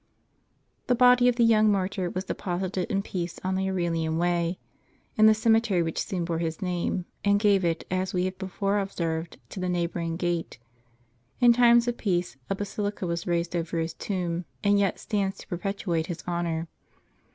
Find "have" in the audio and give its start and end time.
8.25-8.39